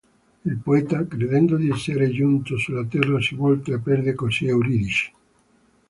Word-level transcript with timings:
Il 0.45 0.57
poeta, 0.57 1.05
credendo 1.05 1.57
di 1.57 1.69
essere 1.69 2.09
giunto 2.09 2.57
sulla 2.57 2.83
terra, 2.85 3.21
si 3.21 3.35
volta 3.35 3.71
e 3.75 3.79
perde 3.79 4.15
così 4.15 4.47
Euridice. 4.47 5.11